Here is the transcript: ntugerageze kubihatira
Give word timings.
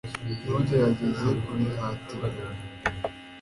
ntugerageze 0.43 1.27
kubihatira 1.43 2.29